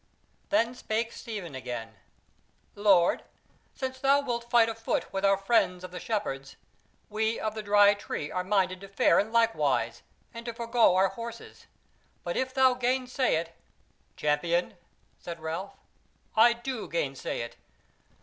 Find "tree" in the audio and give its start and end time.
7.93-8.31